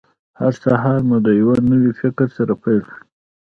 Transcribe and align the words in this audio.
هر 0.39 0.53
سهار 0.63 0.99
مو 1.09 1.17
د 1.25 1.27
یوه 1.41 1.55
نوي 1.71 1.91
فکر 2.01 2.27
سره 2.37 2.53
پیل 2.63 2.81
کړئ. 2.91 3.01